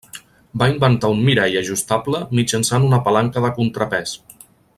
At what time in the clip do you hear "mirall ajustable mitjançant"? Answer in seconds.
1.27-2.89